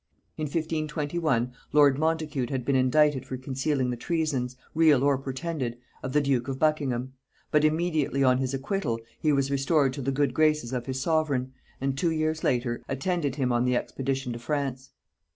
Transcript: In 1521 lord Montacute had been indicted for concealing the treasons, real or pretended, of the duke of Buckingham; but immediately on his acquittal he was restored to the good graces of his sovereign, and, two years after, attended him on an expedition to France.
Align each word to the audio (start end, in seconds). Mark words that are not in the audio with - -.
In 0.35 0.45
1521 0.45 1.51
lord 1.73 1.99
Montacute 1.99 2.49
had 2.49 2.65
been 2.65 2.75
indicted 2.75 3.23
for 3.23 3.37
concealing 3.37 3.91
the 3.91 3.95
treasons, 3.95 4.55
real 4.73 5.03
or 5.03 5.15
pretended, 5.19 5.77
of 6.01 6.11
the 6.13 6.21
duke 6.21 6.47
of 6.47 6.57
Buckingham; 6.57 7.13
but 7.51 7.63
immediately 7.63 8.23
on 8.23 8.39
his 8.39 8.51
acquittal 8.55 8.99
he 9.19 9.31
was 9.31 9.51
restored 9.51 9.93
to 9.93 10.01
the 10.01 10.11
good 10.11 10.33
graces 10.33 10.73
of 10.73 10.87
his 10.87 10.99
sovereign, 10.99 11.53
and, 11.79 11.95
two 11.99 12.09
years 12.09 12.43
after, 12.43 12.81
attended 12.89 13.35
him 13.35 13.51
on 13.51 13.67
an 13.67 13.75
expedition 13.75 14.33
to 14.33 14.39
France. 14.39 14.89